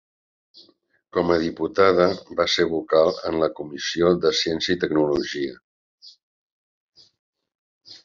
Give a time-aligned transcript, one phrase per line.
[1.17, 2.07] Com a diputada
[2.41, 5.63] va ser vocal en la comissió de Ciència i Tecnologia.